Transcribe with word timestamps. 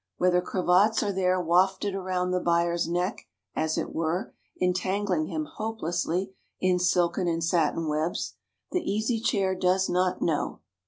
Whether 0.17 0.41
cravats 0.41 1.03
are 1.03 1.11
there 1.11 1.39
wafted 1.39 1.93
around 1.93 2.31
the 2.31 2.39
buyer's 2.39 2.87
neck, 2.87 3.27
as 3.55 3.77
it 3.77 3.93
were, 3.93 4.33
entangling 4.59 5.27
him 5.27 5.45
hopelessly 5.45 6.33
in 6.59 6.79
silken 6.79 7.27
and 7.27 7.43
satin 7.43 7.87
webs, 7.87 8.33
the 8.71 8.81
Easy 8.81 9.19
Chair 9.19 9.53
does 9.53 9.89
not 9.89 10.19
know. 10.19 10.61